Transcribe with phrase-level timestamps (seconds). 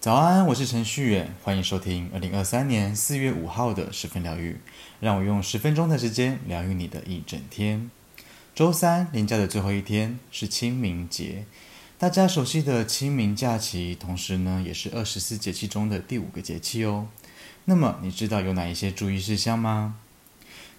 [0.00, 4.56] 早安，我是程序员，欢迎收听二零二三年四月五号的十分疗愈。
[5.00, 7.90] 让我用十分钟的时间疗愈你的一整天。
[8.54, 11.44] 周三连假的最后一天是清明节，
[11.98, 17.08] 大家熟悉的清明假期，同时呢也是二十四节气中的第五个节气哦。
[17.66, 19.96] 那么你知道有哪一些注意事项吗？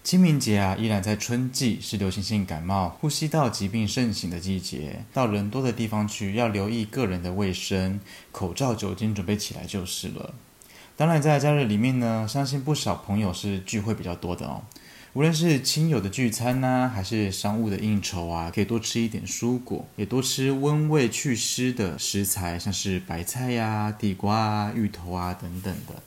[0.02, 5.04] 清明节啊，依然在春季，是流行性感冒、呼吸道疾病盛行的季节。
[5.12, 8.00] 到人多的地方去，要留意个人的卫生，
[8.32, 10.34] 口罩、酒精准备起来就是了。
[10.96, 14.62] 当然，在假日里面呢，相信不少朋友是聚会比较多的哦。
[15.12, 26.02] 无论是亲友的聚餐呐，还是商务的应酬啊，可以多吃一点蔬果，也多吃温胃祛湿的食材，像是白菜呀、地瓜啊、芋头啊等等的。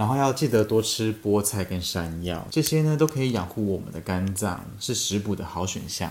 [0.00, 6.10] 然后要记得多吃菠菜跟山药，这些呢都可以养护我们的肝脏，是食补的好选项。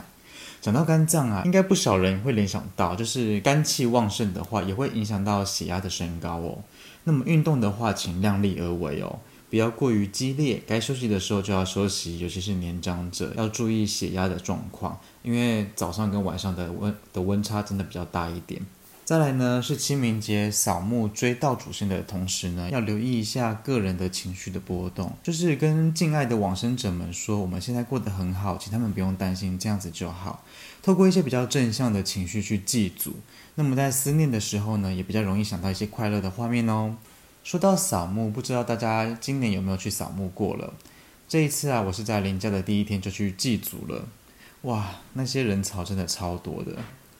[0.61, 6.59] 讲到肝脏啊，应该不少人会联想到，就是肝气旺盛的话，也会影响到血压的升高哦。
[7.05, 10.61] 那么运动的话，请量力而为哦，不要过于激烈。
[10.67, 18.61] 该休息的时候就要休息，尤其是年长者要注意血压的状况，因为早上跟晚上的温的温差真的比较大一点。
[19.09, 30.45] 再来呢，是清明节扫墓追悼祖先的同时呢，要留意一下个人的情绪的波动，就是跟敬爱的往生者们说，我们现在过得很好，请他们不用担心，这样子就好。
[30.83, 33.15] 透过一些比较正向的情绪去祭祖，
[33.55, 36.95] 那么在思念的时候呢，也比较容易想到一些快乐的画面哦。
[37.43, 40.75] 说到扫墓，不知道大家今年有没有去扫墓过了？
[41.27, 44.07] 这一次啊，我是在连假的第一天就去祭祖了，
[44.61, 46.73] 哇，那些人潮真的超多的。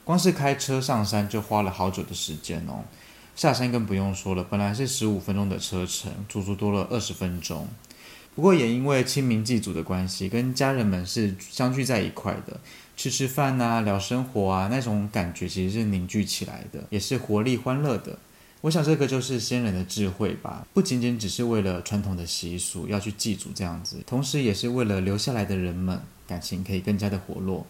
[0.09, 2.83] 光是开车上山就花了好久的时间哦，
[3.35, 7.67] 下山更不用说了，本来是十五分钟的车程，足足多了二十分钟。
[8.33, 12.59] 不过也因为清明祭祖的关系，跟家人们是相聚在一块的，
[12.97, 18.17] 吃吃饭啊，聊生活啊，那种感觉其实是凝聚起来的，也是活力欢乐的。
[18.61, 27.67] 我想这个就是先人的智慧吧，不仅仅只是为了传统的习俗要去祭祖这样子，同时也是为了留下来的人们感情可以更加的活络。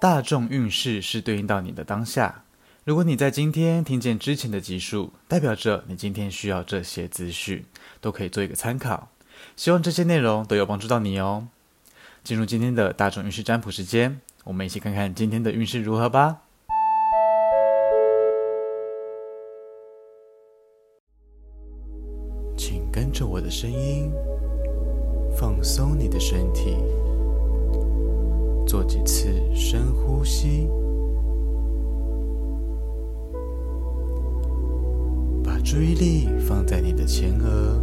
[0.00, 2.44] 大众运势是对应到你的当下。
[2.84, 7.64] 如果你在今天听见之前的集数，代表着你今天需要这些资讯，
[8.00, 9.08] 都可以做一个参考。
[9.56, 11.48] 希望这些内容都有帮助到你哦。
[12.22, 16.42] 进入今天的大众运势占卜时间，我们一起看看今天的运势如何吧。
[22.56, 24.12] 请跟着我的声音，
[25.36, 26.76] 放松你的身体。
[28.68, 30.68] 做几次深呼吸，
[35.42, 37.82] 把注意力放在你的前额，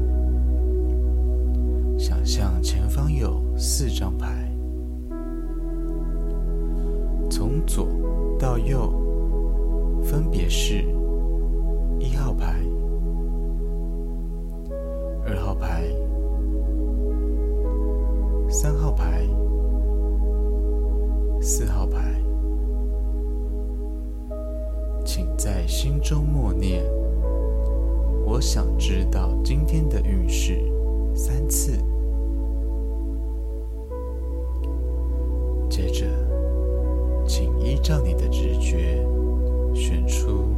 [1.98, 4.48] 想象前方有四张牌，
[7.32, 7.88] 从左
[8.38, 8.94] 到右，
[10.04, 10.86] 分别是
[11.98, 12.64] 一号牌、
[28.36, 30.60] 我想知道今天的运势。”
[31.16, 31.72] 三次。
[35.70, 36.06] 接着，
[37.26, 39.02] 请依照你的直觉
[39.74, 40.50] 选出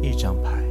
[0.00, 0.64] 一张牌。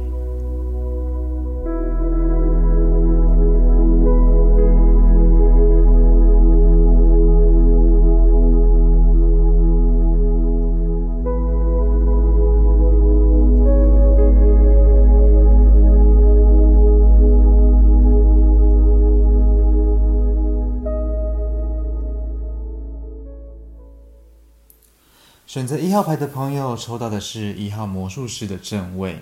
[25.50, 29.18] 选择一号牌的朋友抽到的是一号魔术师的正位。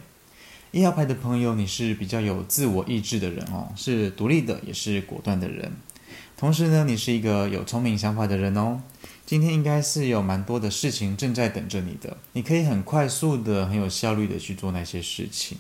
[0.73, 5.73] 一号牌的朋友，你是比较有自我意志的人哦，是独立的，也是果断的人。
[6.37, 8.83] 同时呢，你是一个有聪明想法的人哦。
[9.25, 15.57] 今天应该是有蛮多的事情正在等着你的，你可以很快速的、很有效率的去做那些事情。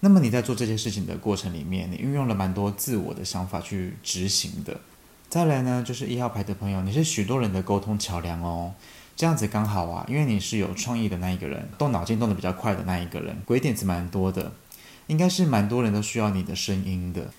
[0.00, 4.80] 那么你在做这些事情的过程里面，你运用了蛮多自我的想法去执行的。
[5.28, 8.74] 再来呢，就是一号牌的朋友，你是许多人的沟通桥梁哦。
[9.20, 14.50] 这样子刚好啊，因为你是有创意的那一个人，动脑筋动得比较快的那一个人，鬼点子蛮多的，
[15.08, 17.30] 应该是蛮多人都需要你的声音的。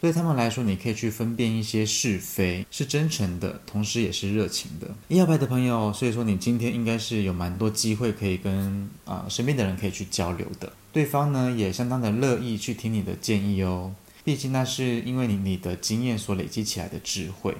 [0.00, 4.88] 对他们来说，你可以去分辨一些是非，是真诚的，同时也是热情的。
[5.08, 13.94] 一号牌的朋友，所以说你今天应该是有蛮多机会可以跟啊、身边的人可以去交流的，对方呢也相当的乐意去听你的建议哦，
[14.24, 17.54] 毕竟那是因为你你的经验所累积起来的智慧。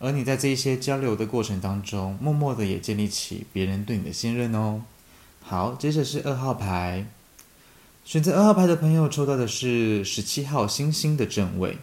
[0.00, 4.82] 而你在这一些交流的过程当中，默默的也建立起别人对你的信任哦。
[5.42, 7.06] 好，接着是二号牌，
[8.04, 11.76] 选择二号牌的朋友抽到的是十七号星星的正位。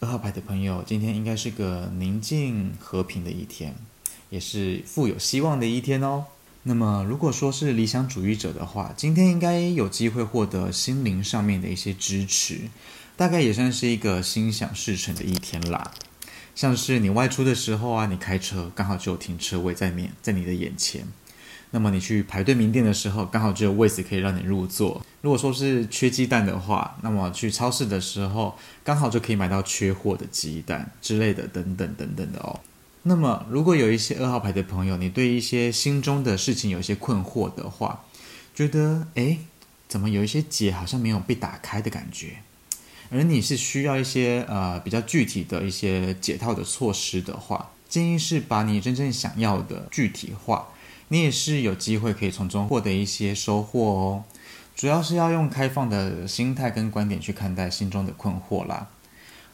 [0.00, 3.74] 二号牌的朋友，今天应该是个宁静和平的一天，
[4.30, 6.24] 也是富有希望的一天哦。
[6.62, 12.62] 那么，如果说是理想主义者的话，今天应该有机会获得心灵上面的一些支持，
[13.16, 15.90] 大概也算是一个心想事成的一天啦。
[16.60, 21.02] 像是你外出的时候啊，你开车刚好就有停车位在面，在你的眼前。
[21.70, 25.02] 那么你去排队名店的时候，刚好就有位置可以让你入座。
[25.22, 32.60] 如果说是缺鸡蛋的话，那么去超市的时候，刚好就可以买到缺货的鸡蛋之类的，等等等等的哦。
[33.04, 38.04] 那么如果有一些二号牌的朋友，你对一些心中的事情有一些困惑的话，
[38.54, 39.38] 觉得诶，
[39.88, 42.42] 怎么有一些结好像没有被打开的感觉？
[43.10, 50.68] 而你是需要一些呃比较具体的一些解套的措施的话，建议是把你真正想要的具体化。
[51.08, 54.24] 你也是有机会可以从中获得一些收获哦，
[54.76, 58.86] 主要是要用开放的心态跟观点去看待心中的困惑啦。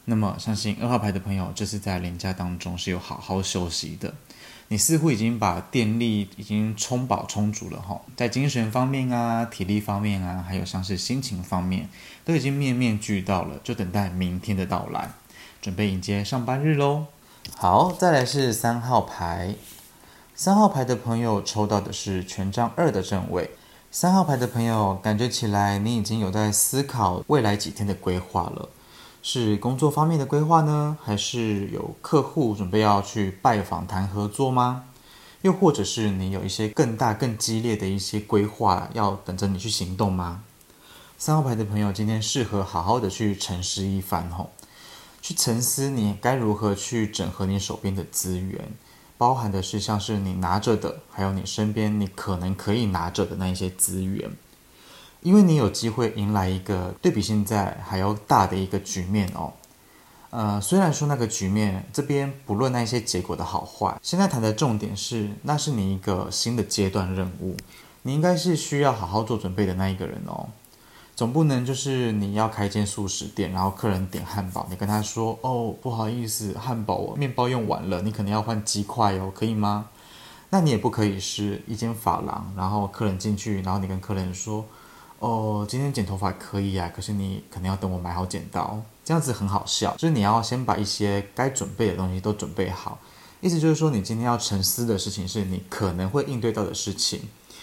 [0.05, 4.13] 那么，相信二号牌的朋友，这次在连假当中是有好好休息的。
[4.69, 11.87] 你似乎已经把电力已经充饱充足了哈，在精神方面啊、体力方面啊，还有像是心情方面，
[12.25, 15.11] 都已经面面俱到了，就等待明天的到来，
[15.61, 17.05] 准备迎接上班日喽。
[17.55, 19.55] 好，再来是三号牌。
[20.35, 23.49] 三号牌的朋友抽到的是权杖二的正位。
[23.89, 28.69] 三号牌的朋友，感觉起来你已经有在思考未来几天的规划了，
[29.29, 34.85] 是工作方面的规划呢，还是有客户准备要去拜访谈合作吗？
[35.41, 40.43] 又或者是你有一些更大更激烈的一些规划要等着你去行动吗？
[41.17, 44.51] 三号牌的朋友，今天适合好好的去沉思一番吼，
[45.21, 48.71] 去沉思你该如何去整合你手边的资源。
[49.17, 54.31] 包含的是像是你拿着的，还有你身边你可能可以拿着的那一些资源，
[55.21, 59.53] 因为你有机会迎来一个对比现在还要大的一个局面哦。
[60.29, 67.55] 呃，虽然说那个局面这边不论那些结果的好坏，现在谈的重点是，那是你一个新的阶段任务，
[68.01, 70.47] 你应该是需要好好做准备的那一个人哦。
[71.15, 79.87] 总不能就是你要开间速食店，然后客人点汉堡，你跟他说：“哦，不好意思，汉堡面包用完了，你可能要换鸡块哦，可以吗？”
[80.51, 84.63] 那你也不可以是一间发廊，然后客人进去，然后你跟客人说
[85.19, 92.99] ：“哦，今天剪头发可以啊，可是你可能要等我买好剪刀。”这样子很好笑，就是你要先把一些该准备的东西都准备好。
[93.39, 97.21] 意思就是说，你今天要沉思的事情是你可能会应对到的事情，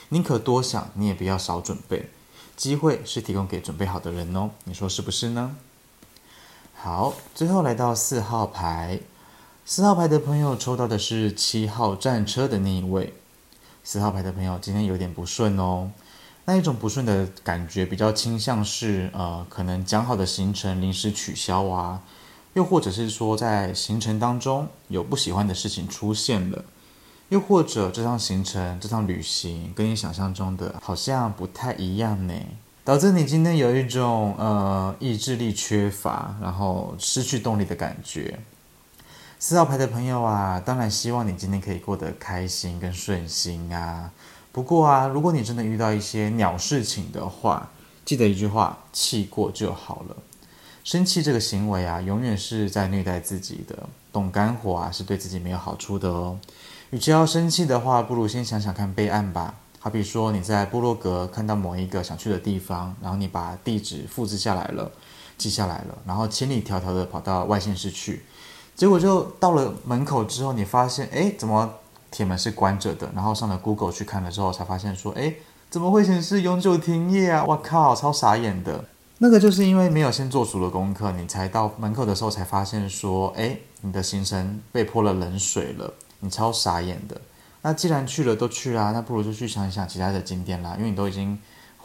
[0.08, 2.08] 宁可多想，你也不要少准备。
[2.56, 5.56] 机会是提供给准备好的人哦，你说是不是呢？
[6.74, 9.00] 好，最后来到四号牌，
[9.66, 13.12] 四号牌的朋友抽到的是七号战车的那一位。
[13.82, 15.90] 四号牌的朋友今天有点不顺哦，
[16.46, 22.02] 那一种不顺的感觉比较倾向是呃，可能讲好的行程临时取消啊，
[22.52, 26.64] 又或者是说在行程当中有不喜欢的事情出现了。
[27.30, 32.34] 又或者这趟行程、这趟旅行跟你想象中的好像不太一样呢，
[32.84, 38.38] 导致你今天有一种呃意志力缺乏，然后失去动力的感觉。
[39.38, 44.10] 四号牌的朋友啊，当然希望你今天可以过得开心跟顺心啊。
[44.54, 47.68] 不过啊，如果你真的遇到一些鸟事情的话，
[48.04, 50.16] 记得一句话：气过就好了。
[50.84, 53.76] 生气这个行为啊，永远是在虐待自己的。
[54.12, 56.38] 动肝火啊，是对自己没有好处的哦。
[56.90, 59.56] 与其要生气的话，不如先想想看备案吧。
[59.80, 64.92] 好比说你在部落格看到某一个想去的地方，然后你把地址复制下来了，
[65.36, 68.24] 记下来了，然后千里迢迢的跑到外县市去，
[68.76, 71.74] 结果就到了门口之后，你发现，哎，怎么
[72.14, 73.10] 铁门是关着的？
[73.12, 75.34] 然后上了 Google 去看了之后，才发现说，哎，
[75.68, 77.44] 怎么会显示永久停业啊？
[77.44, 78.84] 我靠，超傻眼的。
[79.18, 85.92] 那个就是因为没有先做足了功课，你才到门口的时候才发现说，哎，你的行程被泼了冷水了。
[86.20, 87.20] 你超傻眼的，
[87.62, 90.76] 那既然去了都去啊，那不如就去想一想其他的景点啦。
[90.78, 91.36] 因为你都已经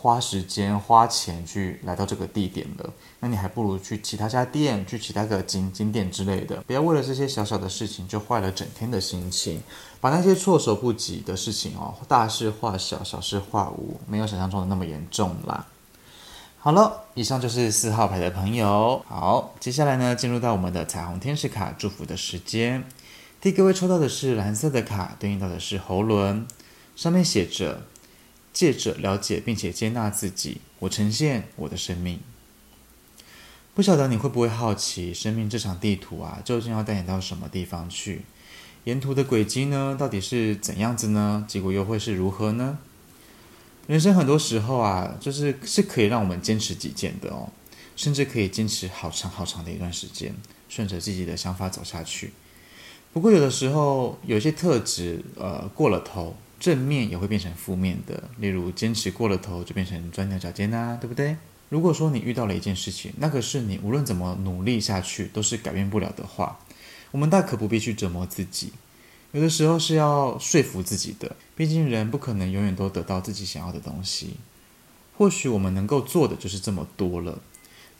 [0.02, 2.90] 花时间花钱去来到这个地点了，
[3.20, 6.64] 那你还不如去其他家店，去其他个景景点之类的。
[6.66, 9.62] 不要为了这些小小的事情就坏了整天的心情，
[10.00, 15.68] 把那些措手不及的事情哦，大事化小，小事化无，没有想象中的那么严重啦。
[16.60, 19.04] 好了，以上就是四号牌的朋友。
[19.06, 22.86] 好，接下来呢，进入到我们的彩虹天使卡祝福的时间。
[23.42, 26.48] 替各位抽到的是蓝色的卡，对应到的是喉轮，
[26.96, 27.84] 上面写着
[28.60, 32.20] ：“借着了解并且接纳自己，我呈现我的生命。”
[33.74, 38.24] 不晓得你会不会好奇，生命这场地图啊，究竟要带你到什么地方去？
[38.84, 41.46] 沿途的轨迹呢，到底是怎样子呢？
[41.48, 42.80] 结果又会是如何呢？
[43.88, 47.50] 人生很多时候啊，就是是可以让我们坚持己见的哦，
[47.96, 50.36] 甚至可以坚持好长好长的一段时间，
[50.68, 52.34] 顺着自己的想法走下去。
[53.14, 58.24] 不过有的时候，有些特质，呃，过了头，正面也会变成负面的。
[58.38, 61.38] 例如，坚持过了头，就变成钻牛角尖呐，对不对？
[61.70, 66.60] 如果说你遇到了一件事情，那个是你无论怎么努力下去都是改变不了的话，
[67.12, 68.74] 我们大可不必去折磨自己。
[69.32, 74.38] 有的时候是要说服自己的，毕竟人不可能永远都得到自己想要的东西。
[75.16, 77.40] 或许我们能够做的就是这么多了，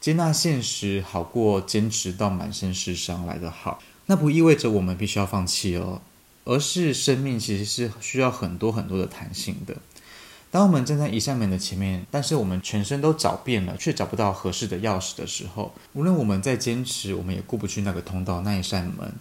[0.02, 3.80] 接纳现实好过坚持到满身是伤来得好。
[4.08, 6.02] 那不意味着我们必须要放弃哦，
[6.50, 9.78] 而是生命其实是需要很多很多的弹性的。
[10.50, 19.14] 当我们站在一扇门的前面，但是我们全身都找遍了，却找不到合适的钥匙的时候，无论我们再坚持，我们也过不去那个通道那一扇门。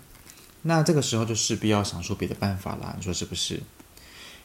[0.63, 3.61] 那这个时候就势必要想出别的办法啦，你说是不是？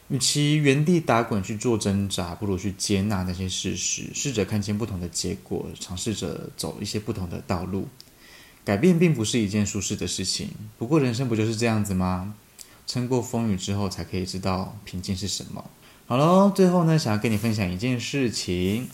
[0.08, 7.88] 与其原地打滚去做挣扎，不如去接纳那些事实，试着看见不同的结果，尝试着走一些不同的道路。
[8.62, 12.34] 改变并不是一件舒适的事情，不过人生不就是这样子吗？
[12.86, 15.64] 撑过风雨之后，才可以知道平静是什么。
[16.06, 18.88] 好喽，最后呢，想要跟你分享一件事情，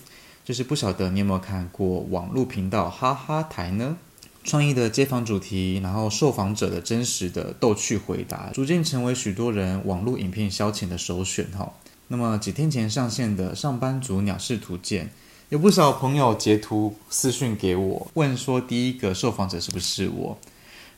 [0.45, 3.97] 就是不晓得你有没有看过网络频道哈哈台呢？
[4.43, 11.73] 创意的街访主题，然后受访者的真实的逗趣回答，逐渐成为许多人网络影片消遣的首选哈。
[12.09, 15.11] 那么几天前上线的上班族鸟事图鉴。
[15.51, 20.39] 有不少朋友截图私讯给我，问说第一个受访者是不是我？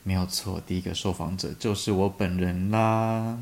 [0.02, 3.38] 没有错，第一个受访者就是我本人啦。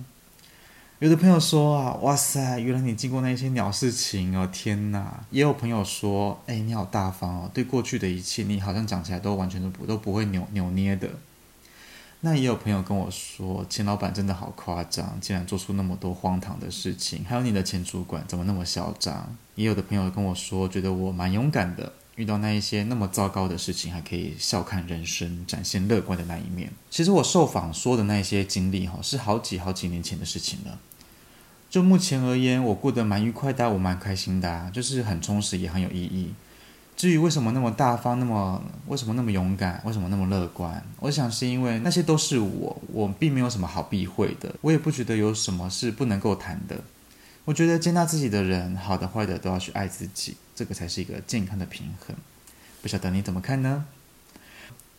[0.98, 5.24] 有的朋友说啊，哇塞，原来你经过那些鸟事情哦，天哪！
[5.30, 11.08] 也有朋友说，哎，你好大方哦，对过去的一切，你好像讲起来都完全都不都不会扭扭捏的。
[12.20, 17.24] 那也有朋友跟我说，钱老板真的好夸张，竟然做出那么多荒唐的事情。
[17.24, 19.34] 还有你的前主管怎么那么嚣张？
[19.54, 26.70] 也有的朋友跟我说，觉得我蛮勇敢的，遇到那一些那么糟糕的事情，还可以笑看人生，展现乐观的那一面。
[26.90, 30.78] 其实我受访说的那些经历，哈，是好几好几年前的事情了。
[31.70, 36.34] 就目前而言，我过得蛮愉快的，我蛮开心的，就是很充实，也很有意义。
[36.96, 40.84] 至于为什么那么大方，那么为什么那么勇敢，为什么那么乐观？
[40.98, 46.76] 我想是因为那些都是我，我并没有什么好避讳的，我也不觉得有什么是不能够谈的。
[47.46, 52.14] 我觉得接纳自己的人，好的坏的都要去爱自己，这个才是一个健康的平衡。
[52.82, 53.86] 不晓得你怎么看呢？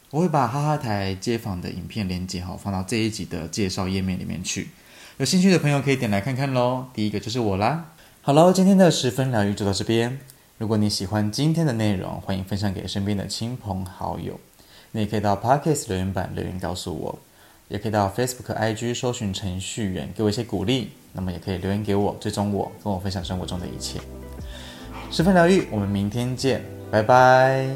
[0.09, 4.69] 我会把哈哈台街访的影片连接好放到这一集的介绍页面里面去，
[5.17, 6.87] 有兴趣的朋友可以点来看看喽。
[6.95, 7.91] 第一个就是我啦。
[8.23, 10.19] 好喽，今天的十分疗愈就到这边。
[10.57, 14.39] 如果你喜欢今天的内容，欢迎分享给身边的亲朋好友。
[14.93, 17.19] 你也可以到 Podcast 留言板留言告诉我，
[17.67, 20.89] 也可以到 Facebook、IG 搜寻程序员，给我一些鼓励。
[21.13, 23.99] 那么也可以留言给我，追踪我，跟我分享生活中的一切。
[25.11, 27.67] 十分疗愈，我们明天见，拜拜。